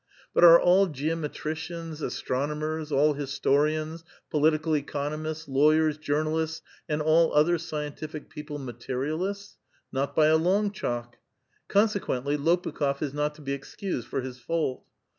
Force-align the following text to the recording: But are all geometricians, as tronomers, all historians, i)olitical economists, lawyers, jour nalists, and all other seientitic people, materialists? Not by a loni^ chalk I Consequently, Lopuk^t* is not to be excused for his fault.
But 0.33 0.43
are 0.43 0.59
all 0.59 0.87
geometricians, 0.87 2.01
as 2.01 2.19
tronomers, 2.23 2.91
all 2.91 3.13
historians, 3.13 4.03
i)olitical 4.33 4.75
economists, 4.75 5.47
lawyers, 5.47 5.95
jour 5.99 6.23
nalists, 6.23 6.61
and 6.89 7.03
all 7.03 7.31
other 7.35 7.57
seientitic 7.57 8.27
people, 8.27 8.57
materialists? 8.57 9.57
Not 9.91 10.15
by 10.15 10.25
a 10.29 10.39
loni^ 10.39 10.73
chalk 10.73 11.17
I 11.19 11.19
Consequently, 11.71 12.35
Lopuk^t* 12.35 12.99
is 13.03 13.13
not 13.13 13.35
to 13.35 13.41
be 13.43 13.53
excused 13.53 14.07
for 14.07 14.21
his 14.21 14.39
fault. 14.39 14.83